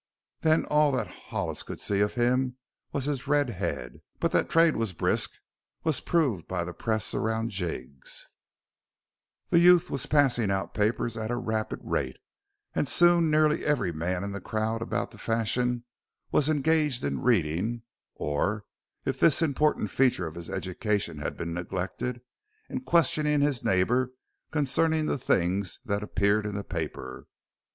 [0.39, 2.57] Then all that Hollis could see of him
[2.91, 4.01] was his red head.
[4.19, 5.33] But that trade was brisk
[5.83, 8.25] was proved by the press around Jiggs
[9.49, 12.17] the youth was passing out papers at a rapid rate
[12.73, 15.83] and soon nearly every man in the crowd about the Fashion
[16.31, 17.83] was engaged in reading,
[18.15, 18.65] or,
[19.05, 22.21] if this important feature of his education had been neglected
[22.71, 24.13] in questioning his neighbor
[24.49, 27.27] concerning the things that appeared in the paper.